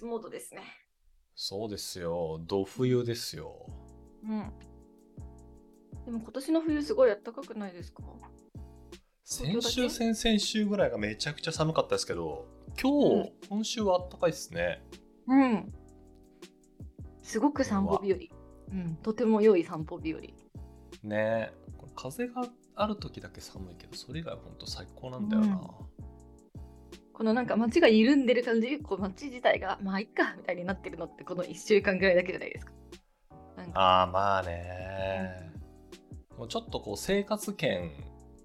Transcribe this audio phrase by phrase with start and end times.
[0.00, 0.62] 夏モードですね。
[1.34, 2.40] そうですよ。
[2.46, 3.66] ど冬ですよ。
[4.24, 4.50] うん。
[6.06, 8.02] でも今年の冬すごい暖かくないですか？
[9.24, 12.46] 先週、先々週ぐらいがめちゃくちゃ寒かったですけど、
[12.80, 14.82] 今日、うん今週は暖かいですね。
[15.26, 15.70] うん。
[17.22, 18.18] すごく散歩日和。
[18.72, 20.20] うん、とても良い散歩日和。
[21.02, 22.42] ねこれ風が
[22.74, 25.60] ある時だけ寒いけど、それ以外は本当最高なんだよな。
[27.20, 32.72] このなんか街が緩んでる感じ、こう街自体が、まあいっかみたいになってるのって、この1週間ぐらいだけじゃないですか。
[33.58, 35.52] なんかああ、まあね。
[36.38, 37.90] もうちょっとこう生活圏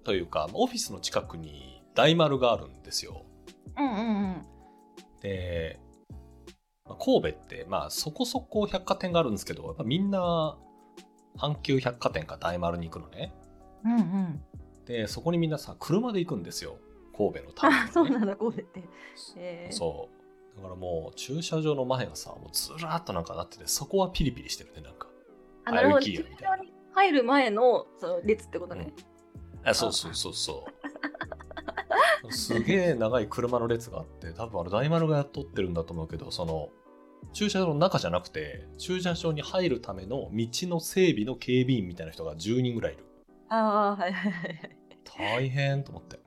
[0.03, 3.23] というか、オフィスの近くに大丸があるんですよ。
[3.77, 4.01] うんうんう
[4.39, 4.41] ん。
[5.21, 5.79] で、
[6.83, 10.57] まあ神戸って、まあそこそこ百貨店があるんですけど、やっぱみんな
[11.37, 13.33] 阪急百貨店か大丸に行くのね。
[13.85, 14.41] うんうん。
[14.85, 16.77] で、そこにみんなさ、車で行くんですよ。
[17.15, 17.85] 神戸のために、ね。
[17.89, 18.83] あ、そうなんだ、神戸って。
[19.37, 20.57] えー、そう。
[20.57, 25.07] だからもう駐車場の前がさ、もうずらーっとなんかなってて、そこはピリピリしてるね、なんか。
[25.65, 26.01] あ、なるほど。
[26.01, 28.93] 駐車場に入る前のその列ってことね。
[29.63, 30.65] あそうそうそうそ
[32.23, 32.31] う。
[32.31, 36.69] すげえ長い車の列があって、多分あの大丸が雇ってるんだと思うけど、その、
[37.33, 43.05] 駐車場の中じゃなくて、駐車場に入るための道の整備の警備員みたいな人が10人ぐらいいる。
[43.49, 44.77] ああ、はいはいはいはい。
[45.17, 46.19] 大変と思って。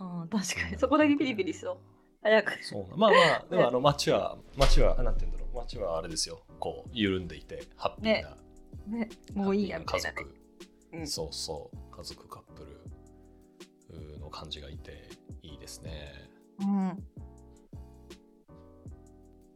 [0.00, 0.78] うん、確かに。
[0.78, 1.78] そこだけピリピリしそう。
[2.22, 2.64] 早く。
[2.64, 6.42] そうなまあまあ、 でもあの街は、街は、なんて言うんだろう、街はあれですよ。
[6.58, 8.36] こう、緩んでいて、ハッピーな。
[8.86, 10.14] ね、もういいやみたいなね。
[10.16, 10.38] 家族、
[10.92, 12.64] うんそうそう、家族カップ
[13.90, 15.08] ルの感じがいて、
[15.42, 16.28] いいですね。
[16.60, 17.04] うん。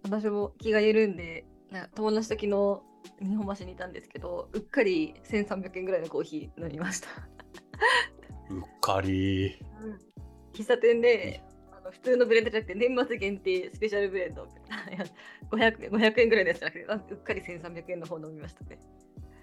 [0.04, 1.46] 私も気が緩んで、
[1.94, 7.08] 友達と昨日、日本橋にいたんですけど、うっかり1300円ぐらいのコーヒー飲みました。
[8.50, 9.58] うっかり。
[10.52, 11.42] 喫茶店で、
[11.72, 14.44] あの普通のブレンドじゃなくて、年末限定スペシャルブレンド。
[14.44, 14.46] い
[14.98, 15.04] や
[15.50, 18.78] 500円 ,500 円ぐらいのやつじゃなくて、あうっかり1300円の方飲みましたね。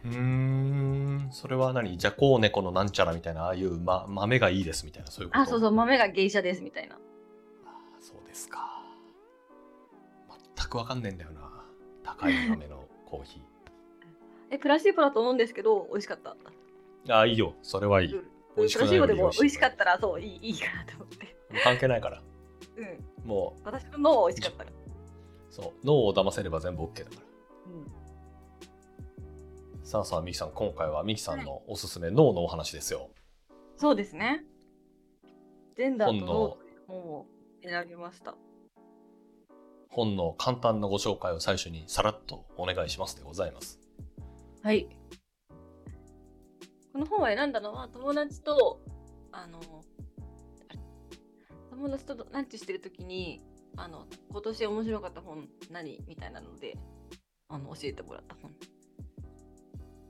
[0.05, 1.97] うーん、それは何？
[1.97, 5.41] ジャコウネコのなんちゃらみたいな、ああいう、ま、豆がいいですみたいな、そういうこと？
[5.41, 6.95] あ、そうそう、豆が芸者ですみたいな。
[6.95, 8.81] あーそうですか。
[10.55, 11.65] 全くわかんねえんだよな。
[12.03, 13.41] 高い豆のコーヒ
[14.51, 16.35] え、プラシーボだと思うんですけど、美味しかった？
[17.05, 17.13] ー。
[17.13, 17.55] ああ、いいよ。
[17.61, 18.07] それはいい。
[18.09, 18.19] 美
[18.65, 21.35] 味しいでも美味しかいったら、そう、いいいいかなと思って。
[21.63, 22.21] 関係ないから。
[22.77, 23.27] うん。
[23.27, 24.69] も私の脳は美味しかったから。
[24.71, 24.73] う、
[25.49, 27.21] そう、脳を騙せれば全部 OK だから。
[27.73, 27.77] う
[29.81, 29.85] ん。
[29.85, 33.09] さあさあ、ミキさん、今回はミキさんのおすすめ脳のお話ですよ。
[33.75, 34.43] そうですね。
[35.75, 37.25] ジェンダーと本の脳本を
[37.63, 38.35] 選びました。
[39.89, 43.79] 本の簡単なご紹介を最初にさらっとお願いしますでございます。
[44.61, 44.98] はい。
[46.93, 48.81] この本を選んだのは友達と、
[49.31, 49.59] あの、
[51.69, 53.41] 友達とランチしてるときに、
[53.77, 56.77] あの、今年面白かった本何みたいなので、
[57.47, 58.51] あの、教えてもらった本。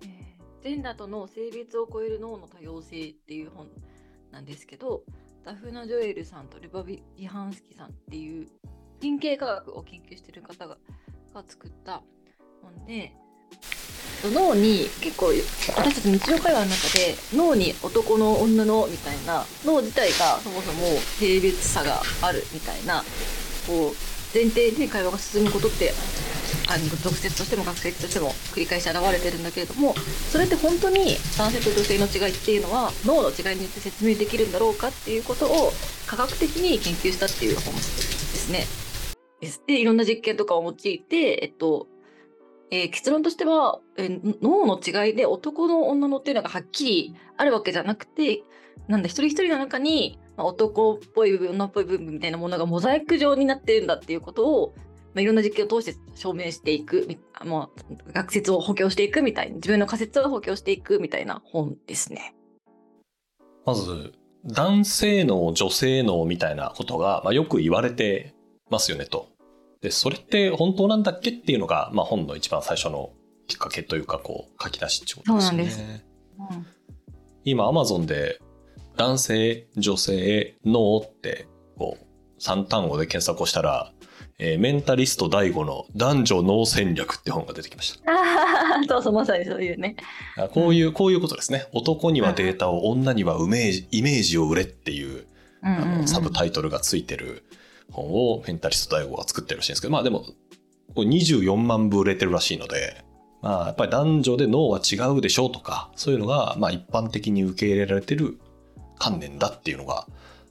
[0.04, 3.70] えージェンダーと脳、性別を超える脳の多様性っていう本
[4.32, 5.04] なんですけど、
[5.44, 8.48] ダフナ・ジョエルさんとルバビ・ビハンスキさんっていう
[9.02, 10.78] 神経科学を研究してる方が
[11.34, 12.04] が作った
[12.62, 13.14] 本で、
[14.28, 20.88] 脳に結構私たち日常会話の中で脳に男の女のみたいな脳自体がそもそも
[21.20, 23.04] 性別差があるみたいな
[23.68, 25.94] こう前提で会話が進むことって
[26.70, 29.96] あの俗説としても学説としても繰り返し現れてるんだけれども
[30.32, 35.72] それって本当に男性と女性の違いっていうのは脳の違いによって説明できるんだろうかっていうことを
[36.06, 38.66] 科学的に研究したっていう本ですね。
[39.42, 41.88] ですでいろんな実験とかを用いて、えっと
[42.72, 48.44] えー結論としては、えー脳の違いで男の女のっていうのがはっきりあるわけじゃなくて
[48.88, 54.74] なんだ一人一人の中に、まあ、男っぽい部分女っぽい部分みたいなものがモザイク状になってるんだっていうことを、
[55.14, 57.08] まあ、いろんな実験を通して証明していく
[57.46, 62.36] まあ、学説を補強していくみたいな自分の仮説を補強していくみたいな本ですね。
[63.66, 64.14] まず、
[64.46, 68.34] 男性脳、女性脳みたいなことが、まあ、よく言われて
[68.70, 69.30] ますよねと。
[69.82, 73.12] で、それって本当なんだっけっていうのが、まあ、本の一番最初の
[73.48, 75.70] きっかけというか、こう、書き出しってことですよね。
[75.70, 76.70] そうなんで
[77.46, 78.40] 今、アマゾンで、
[78.98, 81.48] 男性、女性、脳って、
[81.78, 83.94] こう、3単語で検索をしたら、
[84.42, 88.12] えーメンタリスト DAIGO の男女脳戦略って本が出てきました。
[88.12, 89.98] ああそうそうまさにそういうね。
[90.38, 91.68] あこういう、こういうことですね。
[91.74, 95.26] 男にはデータを、女にはイメージイメージを売れっていう、
[95.62, 97.44] あのサブタイトルがついてる
[97.92, 100.26] 本をメンタリスト DAIGO が作ってるらしいんですけど、まあでも、
[100.96, 103.04] これ24万部売れてるらしいので、
[103.42, 108.40] まあやっぱり男女で脳は違うでしょうとか、そういうのが、まあ一般的に受け入れられてる
[108.98, 110.08] 観念だっていうのが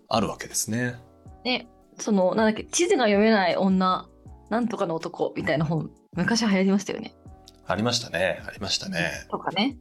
[0.08, 0.96] あるわけですね。
[1.44, 1.68] ね、
[1.98, 4.08] その、なんだっけ、地図が読めない女、
[4.50, 7.14] なんとかの男みたいな本、昔流行りましたよね。
[7.66, 8.42] ありましたね。
[8.46, 9.26] ありましたね。
[9.30, 9.76] とかね。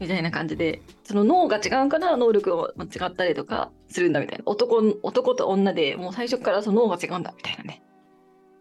[0.00, 4.44] みたいな感じで、その脳が違うから能力が間違ったりとかするんだみたいな。
[4.46, 7.82] 男男と女でもう最初からその脳が違うんだみたいなね。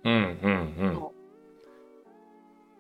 [0.03, 0.17] うんう
[0.87, 1.09] ん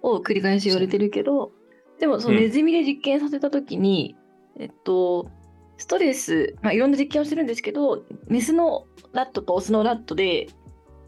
[0.07, 1.51] を繰り返し言われてるけど、
[1.99, 4.15] でもそのネズミで実験させた時に、
[4.55, 5.31] うん、えっと、
[5.77, 10.47] ストレス、まあ、いろんな実験をしてるんですけど、メスのラットとオスのラットで、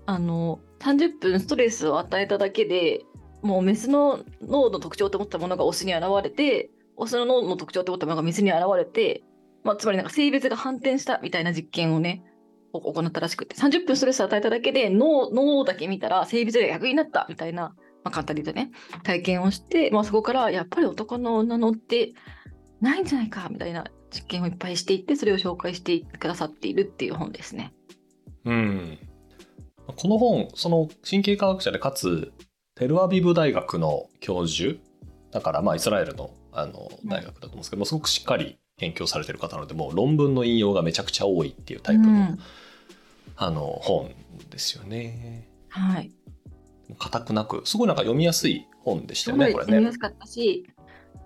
[0.08, 3.06] あの、30分ストレスを与えただけで
[3.42, 9.24] もうメスの脳の特徴と思ったものがオスに現れて、オスの脳の特徴ったものがメに現れて、
[9.64, 12.24] まあ、つまりなんか性別が反転したみたいな実験をね、
[12.74, 18.72] 行ったらしくて、30分ストレス与えただけで脳脳だけ見たら性別が逆になったみたいな、まあ、簡単に言うとね、
[19.04, 22.14] 体験をして、まあ、そこからやっぱり男の女のって
[22.82, 27.74] ないんじゃないかみたいな実験をいっぱいしていって、それを紹介してくださっているっていう本ですね。
[28.46, 29.00] うん。
[29.86, 32.32] この本、その神経科学者でかつ
[32.76, 34.80] テルアビブ大学の教授
[35.32, 42.40] だからまあイスラエルのあの大学だと思うんですけども、すごくしっかり研究されてる方なのでもう論文の引用がめちゃくちゃ多いっていうタイプのうん、
[43.36, 44.12] あの本
[44.50, 45.48] ですよね。
[45.70, 46.12] はい。
[46.98, 49.66] 硬くなくすごいなんか読みやすい本でしたよねこれね。
[49.66, 50.66] 読みやすかったし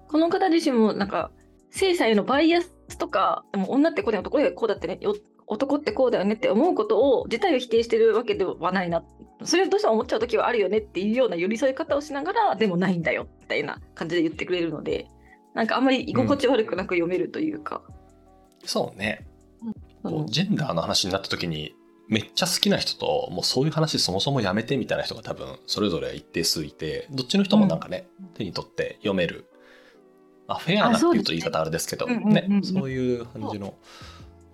[0.08, 1.32] この方自身もなんか
[1.70, 5.00] 性差へのバイアスとかでも女ってこうだよ男ってこうだってね
[5.48, 9.04] 男ってこうだよねって思うことを自体を否定してるわけではないな
[9.44, 15.08] それをどうしても思っちゃう時はあるよねっていうような寄り添い方をしながらでもないんだよみたいな感じで言ってくれるので
[15.54, 17.82] なんかあんまり居心地悪くなく読めるというか、
[18.62, 19.28] うん、そうね、
[20.04, 21.76] うん、ジェンダーの話になった時に
[22.08, 29.48] めっちゃ好きな人ともうそういう話そもそもやめてみたいな人が多分それぞれ一定数いてどっちの人もなんかね、うん、手に取って読める。
[30.48, 32.62] まあ、フェアなっていうと言い方あれですけどね。
[32.64, 33.76] そういう感じの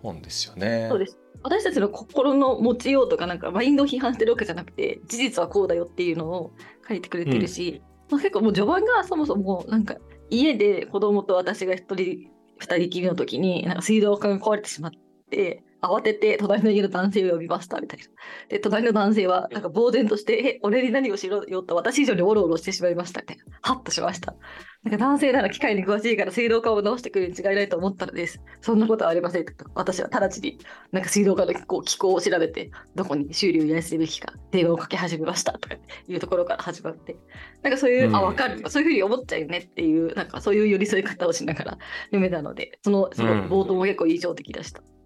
[0.03, 0.87] 本ですよね。
[0.89, 0.99] そう。
[0.99, 1.17] です。
[1.41, 6.53] 私たちの心の持ちようとかなんかマインドを批判してるわけじゃなくて事実はこうだよっていうのを
[6.87, 9.95] 書いてくれてるし、うん、まあ、結構もう序盤がそもそもなんか
[10.29, 14.91] 家で子供と私が一人二人きりの時になんか水道管が壊れてしまっ
[15.29, 18.05] て慌てて隣の家の男性を呼びましたみたいな。
[18.49, 23.43] で、隣の男性はなんか呆然として、え、俺に何をしろよと私以上におろおろしてしまいましたみたいな。
[23.61, 24.35] ハッとしました。
[24.83, 28.41] なんか男性なら機械に詳しいから水道管を直してくるに違いないと思ったのです。
[28.61, 29.51] そんなことはありませんと。
[29.75, 30.57] 私は直ちに
[30.91, 35.75] なんか水道管のこう機構を調べて、どこに修理を依頼するべきか電話をかけ始めましたとか
[36.07, 37.17] いうところから始まって、
[37.61, 38.63] なんかそういう、うん、あ、わかる。
[38.69, 44.81] そういうふうに思っちゃうよねっていう、なんかそういう寄り添い方をしながら読めたので、その、その冒頭も結構印象的でした。
[44.81, 44.96] うん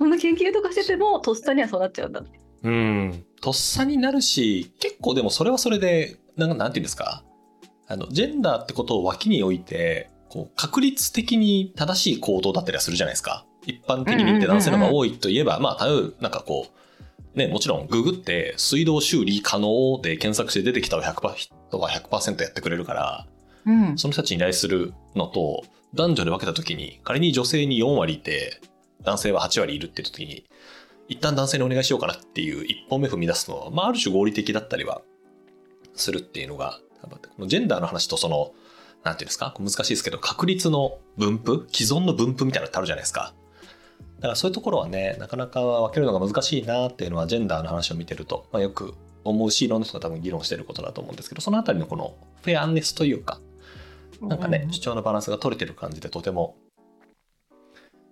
[0.00, 2.22] そんな研究とかしててもとっさにはそうなっちゃうんだ
[2.62, 3.24] うん。
[3.40, 7.22] とっさになるし結構でもそれはそれでなんなんていうんですか？
[7.86, 13.44] あのジェンダーってことを脇に置いてこう確率的に正しい行動だったりはするじゃないですか。
[13.66, 23.26] 一般的に言って男性の方が多いといえば、まあ例えばなんかこうね、もちろんググって水道修理可能で検索して出てきた100%は100%やってくれるから、
[23.66, 25.62] うん、その人たちに依頼するのと
[25.94, 28.60] 男女で分けた時に仮に女性に4割いて
[29.02, 30.44] 男性は8割いるって時に、
[31.08, 35.02] 一旦男性にお願いしようかなっていう一本目踏み出すのは、まあ、ある種合理的だったりは
[35.94, 37.08] するっていうのが、こ
[37.38, 38.52] のジェンダーの話とその、
[39.02, 43.34] なんていうんですか難しいですけど、確率の分布既存の分布みたいなのってあるじゃないですか。
[44.16, 53.40] だからそういうところはね、なかなか分けるのが難しいなっていうのは、ジェンダーの話を見てると、まあ、よく思うし、いろんな人が多分議論してることだと思うんですけど、そのあたりのこのフェアネスというか、
[54.20, 56.56] なんかね、主張のバランスが取れてる感じでとても、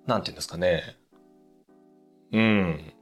[0.09, 0.97] なんていうんですかね、
[2.33, 2.93] うん。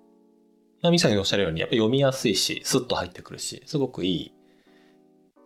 [0.82, 4.32] まあ、ミサにおっしゃるように、やっぱり読みやすいし、スッと入ってくるし、すごくい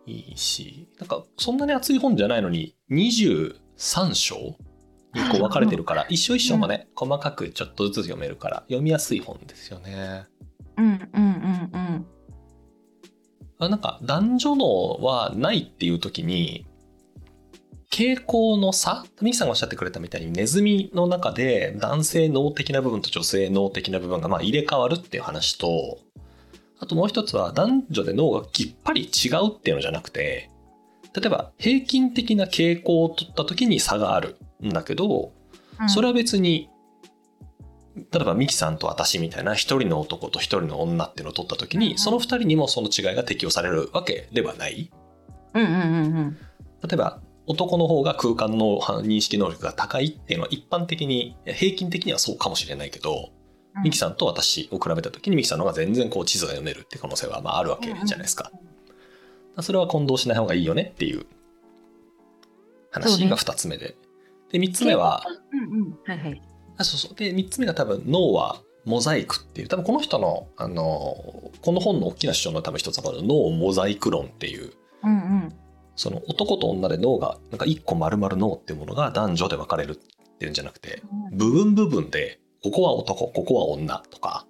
[0.07, 4.55] い、いいし、なんかそんなに厚い本じゃないのに、23章に
[5.31, 10.25] こう分かれてるから、一章一章もね、細かくちょっとずつ読めるから、読みやすい本ですよね。
[10.77, 12.05] うんうんうんうん。
[13.59, 16.65] あなんか男女能はないっていう時に
[17.91, 19.05] 傾向の差？
[19.21, 25.99] ミキさんがおっしゃってくれたみたいにネズミの中で男性脳的な部分と女性脳的な部分がまあ入れ替わるっていう話と
[26.79, 30.49] あともう一つは男女で脳がきっぱり違うっていうのじゃなくて
[31.13, 35.33] 例えば平均的な傾向を取った時に差があるんだけど
[35.87, 36.69] それは別に
[37.95, 44.89] 例えばミキさんと私みたいな一人の男と一人の女っていうのを取った時にその二人にもその違いが適用されるわけではない。
[45.53, 45.79] うんうんうんう
[46.21, 46.37] ん、
[46.87, 53.31] 例えば男の方が空間の認識能力が高いっていうのは一般的に平均的にはそうかもしれないけど、
[53.75, 58.51] うん、ミキさんと私を比べた時にミキさんの方が全然こう地図が読めるって可能性はまああるわけじゃないですか。
[59.57, 61.25] うん、それは混同しない方がいいよねっていう
[62.91, 63.95] 話が2つ目で。
[64.51, 65.23] で3つ目は、
[66.77, 67.15] あそうそう。
[67.15, 71.15] で3つ目が多分脳はモザイクっていう多分この人のあの
[71.61, 74.71] この本の大きな主張の多分一つは脳モザイク論っていう
[75.03, 75.53] うんうん
[76.01, 84.47] その男と女で脳がなんか一個丸々脳っていうものが男女で分かれるっていうんじゃなくて部分部分でここは男ここは女とか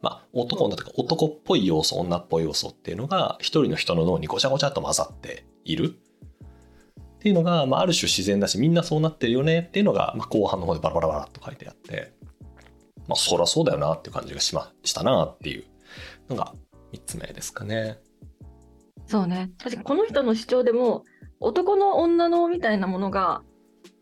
[0.00, 12.12] まあ男女とか男っぽい要素女っぽい要素っていうのが一人の人の脳にごちゃごちゃっと混ざっているっていうのが、まあ、ある種自然だしみんなそうなってるよねっていうのが、まあ、後半の方でバラバラバラっと書いてあって
[13.06, 15.64] まあそりゃそうだよなっていう感じがしましたなっていう
[16.28, 16.52] のが
[16.92, 18.00] 3つ目ですかね。
[19.06, 19.50] そうね。
[19.58, 21.04] 確かにこの人の主張でも
[21.40, 23.42] 男の女のみたいなものが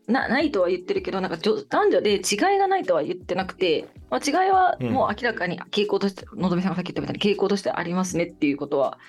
[0.07, 2.21] なないとは言ってるけどなんか女男女で違い
[2.57, 8.99] がないとは言ってなくて、まあ、違いはもう明らかに傾向として、のぞみさんがさっき言ったみたいに傾向としてありますねっていうことは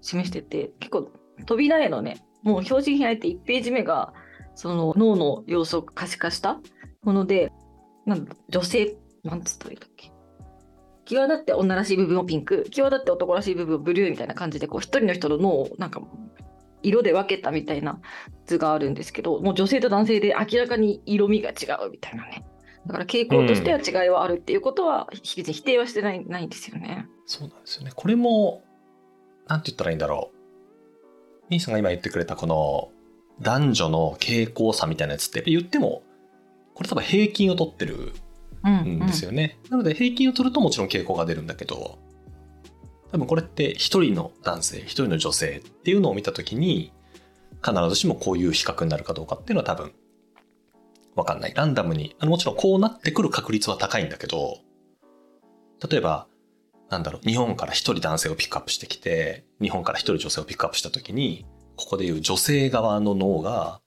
[0.00, 1.10] 示してて結構
[1.46, 4.12] 扉へのねもう表示品開いて1ページ目が
[4.54, 6.60] その脳の要素を可視化した
[7.02, 7.52] もので
[8.04, 10.11] なんだ女性なんつったらいいんだっけ？
[11.04, 16.00] 際立って女らしい部分をピンク際立って男らしい部分をブルーみたいな感じでこう一人の人の脳をなんか
[16.82, 18.00] 色で分けたみたいな
[18.46, 22.44] 図があるんですけどもう女性と男性で明らかに色味が違うみたいなね
[22.86, 27.06] だから傾向としては違いはあるっていうことは、別に否定はしてないないんですよね。
[27.26, 27.92] そうなんですよね。
[27.94, 28.64] これも、
[29.46, 31.46] なんて言ったらいいんだろう。
[31.50, 32.90] 兄さんが今言ってくれたこの
[33.40, 36.02] 男女の傾向差みたいなやつって言っても、
[36.74, 38.14] これ多分平均を取ってる
[38.70, 39.58] んですよね。
[39.70, 41.98] なので平均を取るともちろん傾向が出るんだけど、
[43.10, 46.92] 多分これって一人の男性、一人の女性っていうのを見たときに、
[47.64, 49.92] 必ずしもこういう比較になるかどうかっていうのは多分、
[51.14, 51.52] わかんない。
[51.54, 52.16] ランダムに。
[52.18, 54.58] あのもちろんこうなってくる確率は高いんだけど、
[55.88, 56.26] 例えば、
[56.88, 61.44] なんだろう、日本から一人男性をピックアップしてきて、日本から一人女性をピックアップしたときに、
[61.76, 63.80] ここでいう女性側の脳が、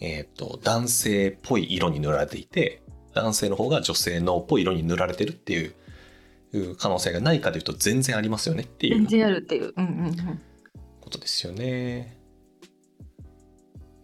[0.00, 2.82] えっ、と、男性っぽい色に塗られていて、
[3.14, 9.72] 男性の方が女性脳っぽい色に塗られてるっていう可能性がないかというと全然ありますよねってい全う然あるっていう。
[9.76, 10.40] うんうんうん。
[11.00, 12.18] ことですよね。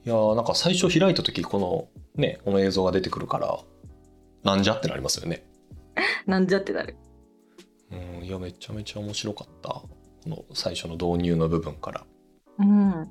[0.04, 3.58] いやーなんか最初開いた時このねこの映像が出てくるから
[4.44, 5.44] なんじゃってなりますよね。
[6.26, 6.96] なんじゃってなる。
[7.90, 9.88] うんいやめちゃめちゃ面白かったこ
[10.26, 12.06] の最初の導入の部分から。
[12.58, 13.10] うん。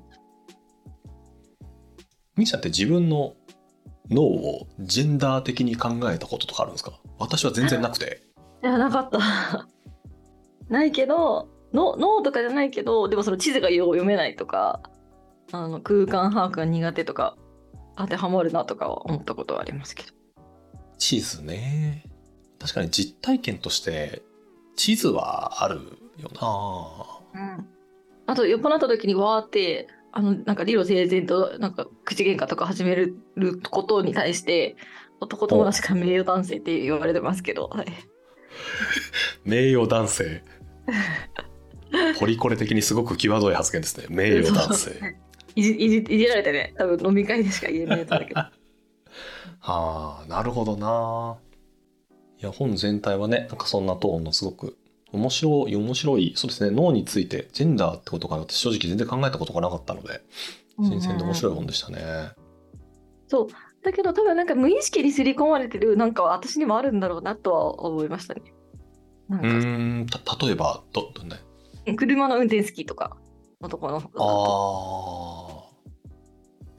[2.36, 3.34] ミさんって自分の
[4.10, 6.98] 脳をジェンダー的に考えたこととかあるんですか？
[7.18, 8.22] 私は全然なくて。
[8.62, 9.18] いや、なかった。
[10.68, 14.80] ないけど、の脳とかじゃないけど、でもその地図が読めないとか、
[15.52, 17.36] あの空間把握が苦手とか、
[17.96, 20.08] 当てはまるなとかは思ったことはありますけど。
[20.98, 22.04] 地図ね。
[22.58, 24.22] 確かに実体験として
[24.76, 25.76] 地図はある
[26.18, 26.30] よ
[27.34, 27.66] なうん。
[28.26, 33.14] あと、酔っ払った時にわーって、あの、なんか理路整然と、なんか口喧嘩とか始める
[33.70, 34.76] ことに対して、
[35.20, 37.86] 男友達から名誉男性って言われてますけど、はい。
[39.44, 40.42] 名誉男性？
[42.18, 44.06] ポリコレ的にすごく際どい発言ですね。
[44.08, 45.18] 名誉男性。
[45.54, 48.40] いじいじいじられてね、多分飲み会でしか言えないやつだけど。
[48.40, 48.52] は
[50.24, 51.36] あ、なるほどな。
[52.40, 54.78] いや、本全体はね、なんかそんなトーンのすごく
[55.16, 60.22] 面白い、面白い、そうですね、脳について、ジェンダーってことかなって正直全然考えたことがなかったので、
[60.78, 62.32] 新鮮で面白い本でしたね。
[63.28, 63.46] そう。
[63.82, 68.42] だけど多分なんか無意識に刷り込まれてるなんかは私にもあるんだろうなとは思いましたね。
[69.28, 69.48] なんう
[70.02, 71.36] ん、た例えば、ど、どんな、
[71.96, 73.16] 車の運転好きとか
[73.60, 75.66] のところのあ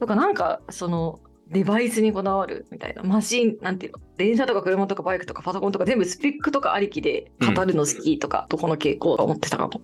[0.00, 3.02] とかなんかそのデバイスにこだわるみたいな。
[3.02, 3.98] マシンなんていうの？
[4.16, 9.80] 電車とか車とかバイクとかパソコンとか全部スペックとかありきで語るの好きとか、どこの傾向が思ってたかも。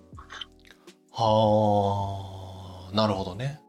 [1.11, 3.59] あ、はあ、なるほどね。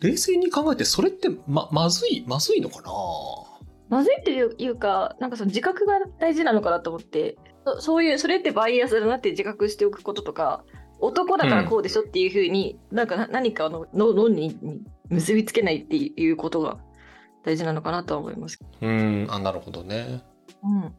[0.00, 2.90] 冷静に考えて、それってま、まずい、まずいのかな？
[3.88, 7.36] まずいっていうかなんかその自覚が大事なのかなと思って。
[7.64, 10.64] そそういうそれってバイアスだなって自覚しておくこととか
[11.00, 16.78] 男だからこうでしょっていうふうに、なんかな何かのの論にに結びつけないっていうことが
[17.46, 18.58] 大事なのかなとは思います。
[18.80, 20.22] うーん、あ、なるほどね。
[20.62, 20.94] うん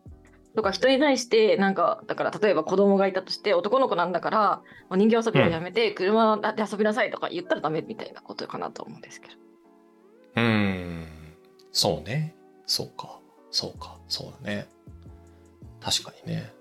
[0.56, 9.34] とか人に対してなんかだから例えば子供がいたとして男の子なんだからもう人形遊びをやめて車で遊びなさいとか言ったらダメみたいなことかなと思うんですけど。
[10.38, 11.08] うーん、
[11.72, 12.36] そうね。
[12.66, 13.20] そうか、
[13.52, 14.68] そうか、そうだね。
[15.80, 16.52] 確かにね。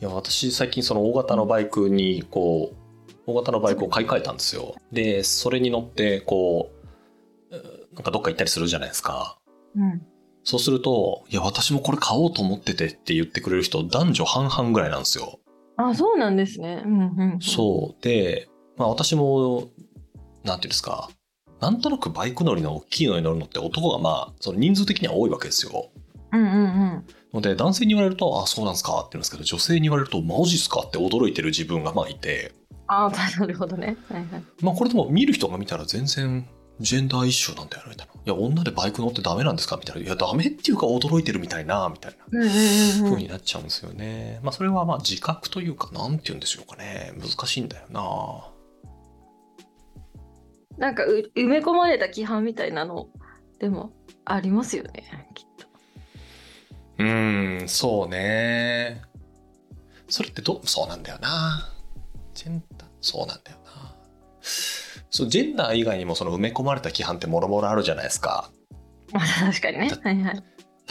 [0.00, 2.76] いや、私最近その大型のバイクにこう、
[3.26, 4.76] 大型のバイクを買い替えたんですよ。
[4.92, 6.75] で、それに乗ってこう、
[7.50, 9.38] なんかどっか行ったりするじゃないですか。
[9.74, 10.02] うん
[10.48, 15.40] そうすると、いや、私もこれ買おうと思っててって言ってくれる人、男女半々ぐらいなんですよ。
[15.76, 16.84] あそうなんですね。
[16.86, 18.02] うんうん、そう。
[18.02, 19.70] で、まあ私も、
[20.44, 21.10] なんていうんですか、
[21.60, 25.90] なんとなくバイク乗りの大きいのに乗るのって男がまあ、その人数的には多いわけですよ。
[26.32, 26.56] うんうんう
[26.98, 32.52] んので男性に言われると「あそうなんですか」って言うんですけど女性に言われると「マジっすか?」って驚いてる自分がまあいて
[32.86, 33.10] ああ
[33.40, 33.96] なるほどね。
[34.08, 34.42] はいはい。
[34.62, 36.48] まあこれでも見る人が見たら全然
[36.80, 44.40] ジェンダーイシューなんだよねみたいな「いや女でバイク乗ってダメなんですか?」みたいな「いやダメっていうか驚いてるみたいな」みたいなうんうになっちゃうんですよね。
[44.42, 48.50] まあそれはまあ自覚というかなんて言うんでしょうかね難しいんだよな。
[50.78, 53.08] なんかう埋め込まれた規範みたいなの
[53.58, 53.92] でも
[54.26, 55.66] ありますよねきっと。
[56.98, 59.02] うーんそうね。
[60.08, 61.72] それってどそうなんだよな。
[62.34, 63.94] ジェンダーそうなんだよな。
[65.10, 68.50] そうジェンダー以外にもその埋め込まれた規範ってもろもろあるじゃないですか。
[69.12, 69.90] まあ確かにね。
[70.02, 70.42] はいはい。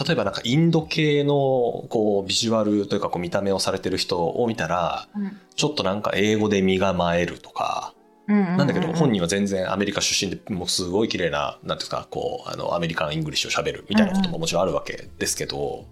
[0.07, 7.93] 例えばなんかインド系のこうビジュアルというかこう見た目をされてる人を見たらうんちょっとなんか英語で身構えるとか
[8.27, 15.85] ななんだけど本人は全然アメリカ出身でもうすごい綺麗ななんていうんですかこうあの American English を喋るみたいなことももちろんあるわけですけど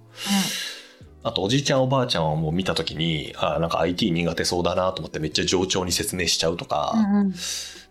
[1.24, 7.34] あとおじいちゃんおばあちゃんをもう見た時にあなんか IT 苦手そうだなと思ってめっちゃ冗長に説明しちゃうとかうんうん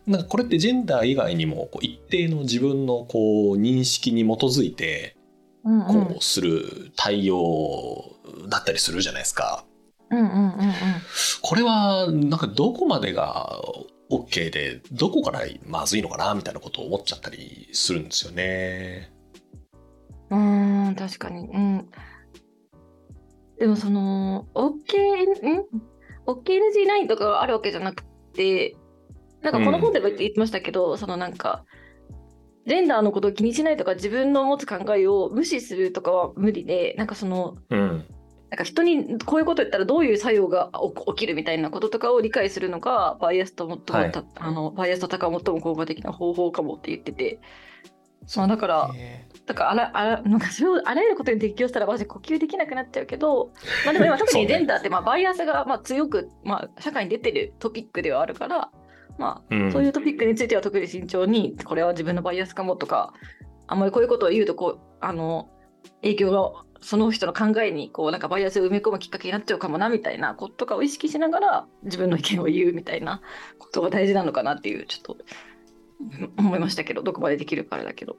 [0.06, 5.16] なんかこれってジェンダー以外にもこう一定の自分のこう認識に基づいて
[5.62, 8.16] こうする対応
[8.48, 9.64] だったりするじゃないですか。
[10.10, 10.52] うんうんうんうん
[11.40, 13.60] これはなんかどこまでが
[14.10, 19.10] OK でどこからまずいのかなみたいなことを思っちゃったりするんですよね。
[20.30, 21.48] うーん確かに。
[21.48, 21.88] うん。
[23.58, 24.68] でもその OK
[25.48, 25.64] ん
[26.26, 28.04] ？OKNG9 とかがあるわけじゃなく
[28.34, 28.76] て
[29.42, 31.64] なんかこの本でも言ってましたけど、そのなんか
[32.66, 38.06] ジェンダーのことを気にしないとか自分の持つ考えを無視するとかは無理でなんかそのうん。
[38.50, 44.12] なんか人にこういうこと言ったらどういう作用が起起きるみたいなこととかを理解するのがバイアスと最も、はい。
[44.12, 47.40] たあのバイアスと高最も効果的な方法かもって言ってて、
[48.36, 49.26] まあ、だからね。
[49.46, 53.52] だからあらあらなんかそれをあらゆることに適用したらマジ呼吸できなくなっちゃうけど、
[53.86, 58.70] まあ、でも今特にジェンダーってまあバイアスがまあ強く、まあ、社会に出てるトピックではあるから、
[59.18, 63.12] まあ、うんそういうトピックについては特に慎重にこれは自分のバイアスかもとか
[63.66, 65.48] あんまりこういうことを言うとこうあの
[66.02, 73.22] 影響がその人の考えにこうなんかバイアスを埋め込むきっかけになっちゃうかもなみたいなこととかを意識しながら自分の意見を言うみたいな
[73.58, 75.16] ことが大事なのかなっていうちょっと
[76.00, 78.16] うん思いましたけどどこまでできるかあれだけど。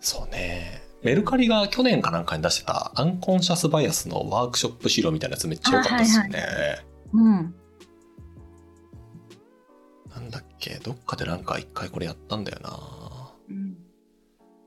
[0.00, 0.82] そうね。
[1.02, 6.44] メルカリが去年かなんかに出してたアンコンシャスバイアスのワークショップ資料みたいなやつめっちゃ良かったですよね。
[7.12, 7.54] うんなん
[10.88, 12.70] どっかでなんか一回これやったんだよな。
[13.50, 13.76] うん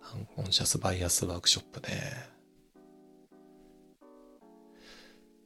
[0.03, 2.29] アンコンシャスバイアスワークショップね。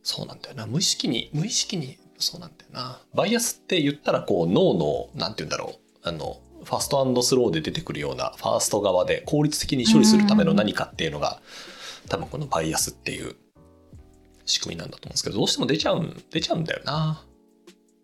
[0.03, 0.65] そうなんだよな。
[0.65, 2.99] 無意識に、無意識に、そうなんだよな。
[3.13, 6.09] バイアスって言ったらこう脳の、なんて言うんだろう。
[6.09, 11.41] あの、ファストスローで出てくるようなファースト側で効率的に処理するための何かっていうのが、
[12.09, 13.35] 多分このバイアスっていう
[14.45, 17.23] 仕組みなんだと思うんですけど、どうしても出ちゃうん、出ちゃうんだよな。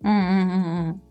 [0.03, 1.01] うんうんうんうん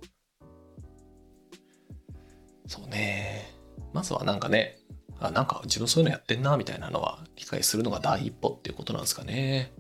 [2.71, 3.51] そうね。
[3.93, 4.79] まずはなんかね、
[5.19, 9.73] あ、なんか自分そういうのやってんな、みたいなのは理解するのが第一歩っていうことなんですかね。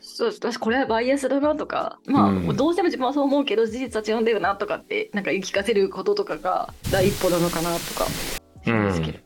[0.00, 8.06] そう私これはバイアスだなとかまあ、うんどうしても自分はそう思うけど事実は違うんだよなとかってなんか言い聞かせることとかが第一歩なのかなとか
[8.64, 9.18] ですけど、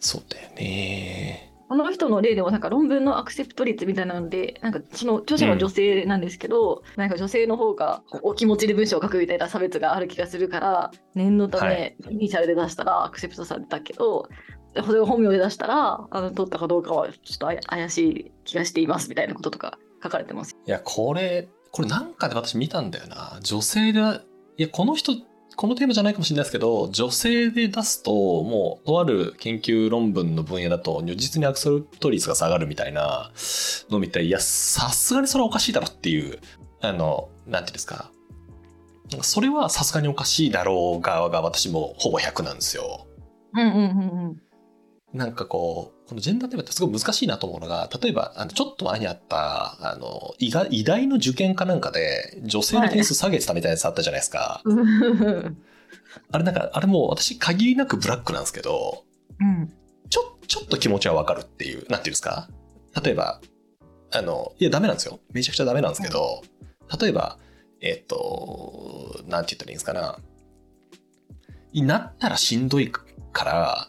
[0.00, 1.49] そうだよね。
[1.70, 14.28] この人の例でもなんか論文のアクセプト率みたいなのでなんかその著者は女性なんですけど、なんか女性の方がお気持ちで文章を書くみたいな差別がある気がするから念のたはめイニシャルで出したらアクセプトされたけど、
[14.84, 20.56] それを本名で出したらあの取ったかどうかはちょっと怪しい気がしていますみたいなこととか書かれてます。
[20.66, 23.38] いや、これ、これなんかで私見たんだよな。
[23.42, 24.00] 女性で、
[24.56, 25.12] いや、この人、
[25.60, 33.30] このテーマじゃないかもしれないですけど、女性で出すと、もう、とある研究論文の分野だと、如実にアクセルト率が下がるみたいな
[33.90, 36.40] のを見て、いや、さすがにそれはおかしいだろっていう、
[36.80, 38.10] あの、なんていうんですか。
[39.20, 43.06] それはさすがにおかしいだろう側が私もほぼ100なんですよ。
[43.52, 44.42] うんうんうんうん
[45.12, 54.62] なんかこう、このジェンダーテーマってすごい難しいなと思うのが、例えば、あのちょっと前にあった、あの、医が医大の受験かなんかで、女性の点数下げてたみたいなやつあったじゃないですか。
[54.64, 55.58] うん
[56.32, 59.04] あれなんか、あれもう私限りなくブラックなんですけど、
[59.40, 59.72] うん
[60.08, 62.48] ちょ、ちょっと気持ちはわかるっていう、なんていうんですか？
[63.02, 63.40] 例えば、
[64.12, 65.20] あの、いや、ダメなんですよ。
[65.32, 66.42] めちゃくちゃダメなんですけど、
[67.00, 67.38] 例えば、
[67.80, 70.18] えっと、なんて言ったらいいんですかな。
[71.72, 73.88] になったらしんどいから、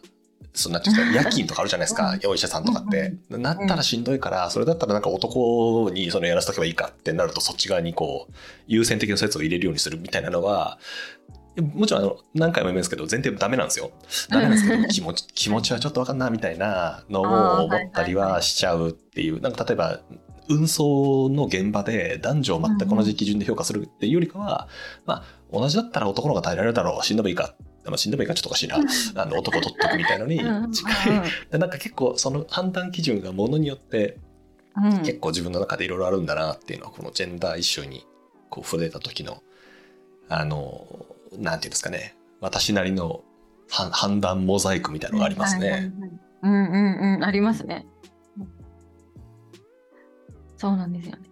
[0.53, 3.13] そうなんて夜勤とかあるじゃないですか、お医者さんとかって。
[3.29, 8.33] なったらしんどいから、それだったらなんか男にそのやらせとけばいいかってなると、そっち側にこう、
[8.67, 10.77] 優先的な説を入れるようにするみたいなのは、
[11.73, 13.91] もちろんあの何回も言いますけど前提ダメなんですよ。
[14.29, 19.99] ダメなんですけど気持ち気持ちはちょっと分かんなみたいなのを思ったりはしちゃうっていう、なんか例えば
[20.47, 24.69] 運送の現場で男女を全く同じ基準で評価するっていうよりかは、
[25.05, 27.53] まあ同じだったら男の方が耐えられるだろう死んでもいいか
[27.85, 28.77] まあ、死んでもいいかちょっとおかしいな。
[29.15, 30.39] あの男取っとくみたいのに
[30.71, 30.91] 近
[31.51, 31.57] い。
[31.57, 34.17] なんか結構その判断基準がものによって
[35.03, 38.05] 結構自分の中でいろいろあるんだなっていうのはこのジェンダーイシューに
[38.49, 39.41] こう触れた時の
[40.29, 41.05] あの
[41.37, 42.15] なんていうんですかね。
[42.39, 43.23] 私なりの
[43.69, 45.91] 判断モザイクみたいなのがありますね。
[46.43, 47.23] うんうんうん。
[47.23, 47.85] ありますね。
[50.57, 51.30] そうなんですよね。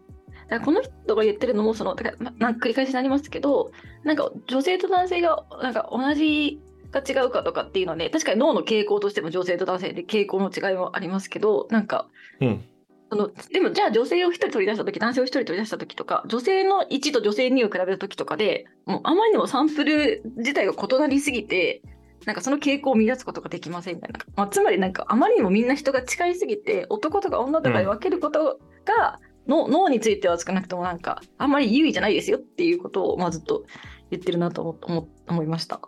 [0.49, 3.71] だからこの人が言ってるのもそのだから、ま、なんか繰り返しになりますけど
[4.03, 6.59] なんか女性と男性がなんか同じ
[6.91, 12.07] が違うかとかっていうのはね確かに脳の傾向としても女性と男性で傾向の違いもありますけどなんか、
[12.41, 12.63] うん、
[13.12, 21.81] そのでもじゃあ女性を1人取り出した時男性を1人取り出した時とか女性の1と女性2を比べた時とかでもうあまりにもサンプル自体が異なりすぎて
[22.25, 33.65] なんかその傾向を見出すことができませんみたいな、まあ、つまりなんかあまりにもみんな人が近いすぎて男とか女とかで分けることが、の脳については少なくともなんかあんまり優位じゃないですよっていうことを、まあ、ずっと
[34.12, 35.82] 言ってるなと思思思いました。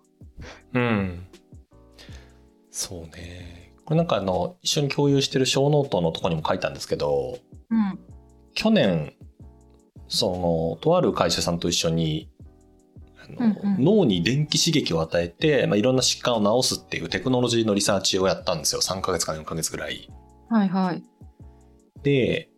[0.74, 1.28] うん。
[2.70, 3.74] そうね。
[3.86, 8.00] これなんかあの一緒に共有してる小ノートのとこにも書いたんですけど、うん、
[8.54, 9.14] 去年
[10.08, 12.30] そのとある会社さんと一緒に
[13.18, 18.82] あの、うんうん、脳に電気刺激を与えて、まあ、いろんな疾患を治すっていうテクノロジーのリサーチをやったんですよ。
[18.82, 20.10] 3ヶ月か4ヶ月ぐらい。
[20.50, 21.04] はいはい、
[22.04, 22.51] で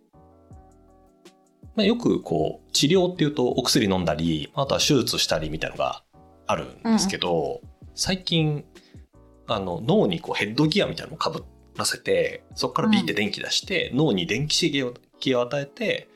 [1.75, 6.03] まあ、よくこう治療っていうとお薬飲んだりあとは手術したりみたいのが
[6.45, 8.63] あるんですけど、うん、最近
[9.47, 11.43] あの脳にこうヘッドギアみたいなのをかぶ
[11.77, 16.07] らせてそこからビーって電気出して、うん、脳に電気刺激を与えて、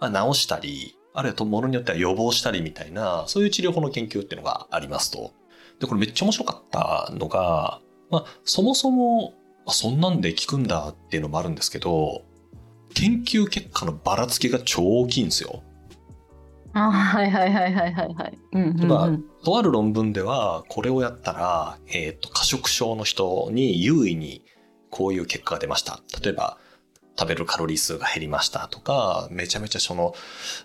[0.00, 5.32] まあ、治したりあるいはものによっては予防したりみたいなそういう治療法の研究っていうのがありますと。
[5.80, 9.34] でこれめっちゃ面白かったのが、まあ、そもそも
[9.68, 12.22] そんなんで効くんだっていうのもあるんですけど
[12.98, 15.62] 研究結果のばらつきが超大きいんですよ。
[16.72, 18.38] あはいはいはいはいはいはい。
[18.52, 24.44] うんうんうん、とある論文ではこれをやったら、えーと、過食症の人に優位に
[24.90, 26.00] こういう結果が出ました。
[26.20, 26.58] 例えば
[27.16, 30.14] 食べるカロリー数が減りましたとかめちゃめちゃその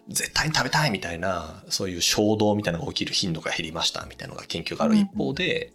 [0.08, 5.72] 絶対に食べたいみたいなそういう衝動みたいなのが起きる頻度が減りましたみたいなのが研究がある一方で、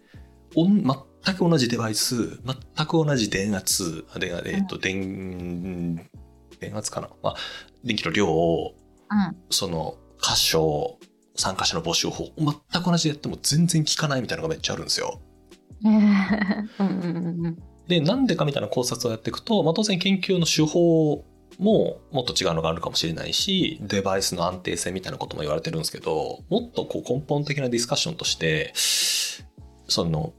[0.55, 6.09] うん、全く同じデバイス全く同じ電圧で、えーと電
[6.59, 7.35] 電圧かな、まあ、
[7.83, 8.75] 電気の量を、
[9.09, 10.99] うん、その箇所
[11.35, 15.21] 参加者の募集法全く同じでやっても全然効かないみたいなのがめっちゃあるんですよ。
[17.87, 21.25] でなんでかみたいな考察をやっていくと、まあ、当然研究の手法
[21.57, 30.33] ももっと違うのがあるかもしれないしデバイスの安定性みたいなことも言われてるんですけどもっとこう根本的なディスカッションとしてその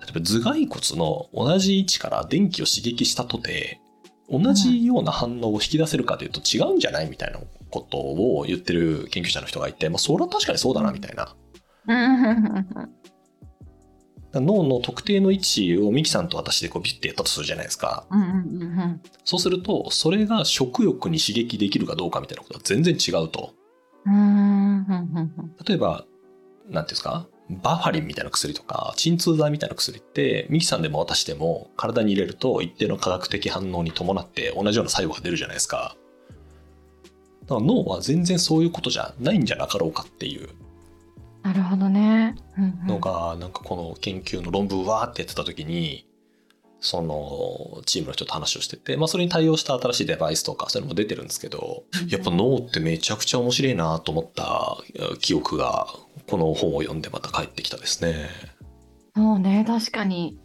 [0.00, 3.80] 例えば頭蓋骨の同じ位置から電気を刺激したとて
[4.32, 7.38] 同じような反応を引き出せるかというと違うんじゃないみたいな
[7.70, 11.36] ことを言ってる研究者の人がいて、まあ、それは確かにそうだなみたいな。
[14.34, 18.06] 脳の特定の位置をミキさんと私でこうビッてやったとするじゃないですか。
[19.24, 23.52] そうするとそれが食欲に刺激できるかどうかみたいなことは全然違うと。
[25.66, 26.06] 例えば
[26.70, 27.28] 何ていうんですか？
[27.62, 35.96] バファリンみたいな薬とか鎮痛剤みたいな薬ってミキさんでも渡しても体に入れると一定の科学的反応に伴って同じような作用が出るじゃないですか。
[37.42, 40.48] だから脳は全然そういうことじゃないんじゃなかろうかっていう。
[41.42, 42.36] なるほどね、
[42.86, 46.06] のがなんかこの研究の論文わーってやってた時に
[46.82, 54.76] そのチームの人と話をしてて、まあ、それに対応した新しいデバイスとかそれも出てるんですけど、やっぱ脳ってめちゃくちゃ面白いなと思った
[55.20, 55.86] 記憶が
[56.26, 58.28] この本を読んでまた帰ってきたですね。
[59.14, 60.38] そうね確かに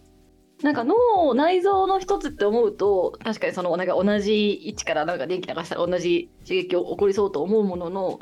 [0.62, 8.20] なんか脳内臓の一つって思うと確かにそのなんか同じ位置からなんか電気流したら同じ刺激を起こりそうと思うものの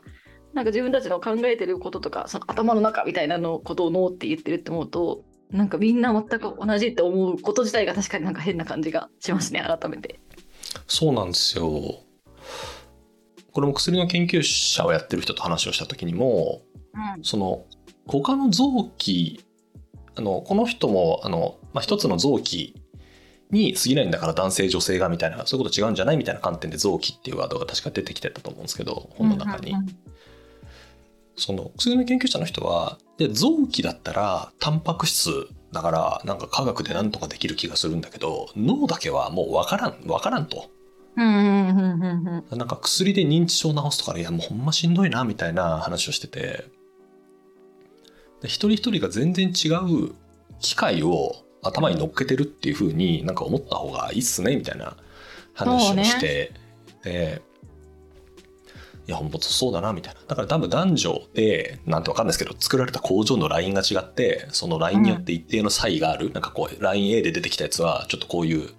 [0.54, 10.20] なんか自分たちの考えてることとかその頭の中みたいなのことを脳って言ってるって思うとなんかみんな全く同じって思うこと自体が確かになんか変な感じがしますね改めて。
[10.88, 12.06] そうなんですよ
[13.54, 16.62] これも薬の研究者をやってる人と話をした時にも
[17.22, 17.66] その
[18.06, 19.44] 他の臓器
[20.16, 22.76] あのこの人もあの、まあ、一つの臓器
[23.52, 29.74] に過ぎないんだから男性女性がみたいなそういうこと違うんじゃないみたいな観点で臓器っていうワードが確か出てきてたと思うんですけど本の中に。
[31.38, 40.70] その薬の研究者の人はで臓器だったらタンパク質だからなんか科学で何とかできる気がするんだけど脳だけはもう分からん分からんと。
[41.18, 46.66] なんか薬で認知症治すとかいやもうほんましんどいなみたいな話をしてて。
[48.42, 50.14] で一人一人が全然違う
[50.60, 54.96] 機械を頭に乗っけてるっていう風になんか思った方がいいっすねみたいな
[55.54, 56.52] 話をして、
[57.04, 57.42] で
[59.08, 60.20] いや本当そうだなみたいな。
[60.28, 68.70] だから多分男女でなんてわかんないですけど作られた工場のラインが違ってそのラインによって一定の差異がある、なんかこうライン A で出てきたやつはちょっとこういう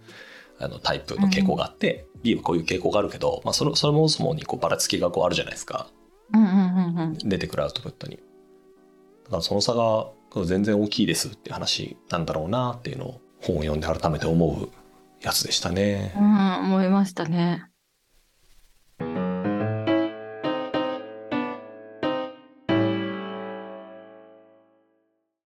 [0.59, 5.89] あのタイプの傾向があって、B はこういう傾向があるけど、まあ、そのそもそもにこうばらつきがこうあるじゃないですか。
[6.33, 7.19] うんうんうんうん。
[7.19, 8.17] 出てくるアウトプットに。
[8.17, 10.09] だからその差が
[10.45, 14.69] 全然大きいですって話なんだろうなっていうのを本を読んで改めて思う
[15.23, 16.13] やつでしたね。
[16.17, 17.65] うん、思いましたね。